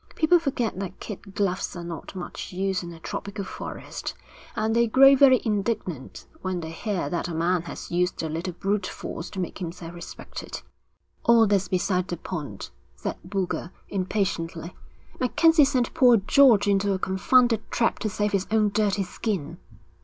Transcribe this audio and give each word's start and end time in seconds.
People 0.15 0.39
forget 0.39 0.79
that 0.79 0.99
kid 0.99 1.35
gloves 1.35 1.75
are 1.75 1.83
not 1.83 2.15
much 2.15 2.51
use 2.51 2.81
in 2.81 2.91
a 2.91 2.99
tropical 2.99 3.45
forest, 3.45 4.15
and 4.55 4.75
they 4.75 4.87
grow 4.87 5.15
very 5.15 5.39
indignant 5.45 6.25
when 6.41 6.59
they 6.59 6.71
hear 6.71 7.07
that 7.07 7.27
a 7.27 7.35
man 7.35 7.61
has 7.61 7.91
used 7.91 8.23
a 8.23 8.27
little 8.27 8.53
brute 8.55 8.87
force 8.87 9.29
to 9.29 9.39
make 9.39 9.59
himself 9.59 9.93
respected.' 9.93 10.63
'All 11.23 11.45
that's 11.45 11.67
beside 11.67 12.07
the 12.07 12.17
point,' 12.17 12.71
said 12.95 13.17
Boulger, 13.23 13.69
impatiently. 13.89 14.75
'MacKenzie 15.19 15.65
sent 15.67 15.93
poor 15.93 16.17
George 16.17 16.67
into 16.67 16.93
a 16.93 16.97
confounded 16.97 17.61
trap 17.69 17.99
to 17.99 18.09
save 18.09 18.31
his 18.31 18.47
own 18.49 18.69
dirty 18.69 19.03
skin.' 19.03 19.59